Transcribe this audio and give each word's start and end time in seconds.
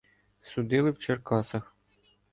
Судили 0.41 0.89
в 0.93 0.97
Черкасах. 0.97 1.75